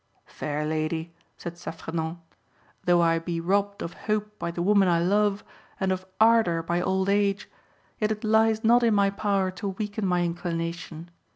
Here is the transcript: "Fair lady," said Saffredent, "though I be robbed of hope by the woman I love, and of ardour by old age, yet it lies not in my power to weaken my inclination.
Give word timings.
"Fair 0.25 0.65
lady," 0.65 1.13
said 1.37 1.59
Saffredent, 1.59 2.17
"though 2.85 3.01
I 3.03 3.19
be 3.19 3.39
robbed 3.39 3.83
of 3.83 3.93
hope 3.93 4.39
by 4.39 4.49
the 4.49 4.63
woman 4.63 4.87
I 4.87 4.97
love, 4.97 5.43
and 5.79 5.91
of 5.91 6.07
ardour 6.19 6.63
by 6.63 6.81
old 6.81 7.07
age, 7.07 7.47
yet 7.99 8.11
it 8.11 8.23
lies 8.23 8.63
not 8.63 8.81
in 8.81 8.95
my 8.95 9.11
power 9.11 9.51
to 9.51 9.67
weaken 9.69 10.07
my 10.07 10.23
inclination. 10.23 11.11